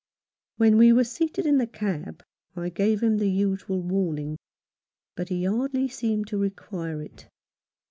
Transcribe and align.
When 0.57 0.79
we 0.79 0.91
were 0.91 1.03
seated 1.03 1.45
in 1.45 1.59
the 1.59 1.67
cab 1.67 2.23
I 2.55 2.69
gave 2.69 3.03
him 3.03 3.19
the 3.19 3.29
usual 3.29 3.83
warning, 3.83 4.37
but 5.15 5.29
he 5.29 5.43
hardly 5.45 5.87
seemed 5.89 6.25
to 6.29 6.39
require 6.39 7.03
it. 7.03 7.27